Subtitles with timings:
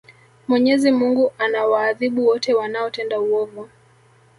[0.47, 3.69] mwenyezi mungu anawaadhibu wote wanaotenda uovu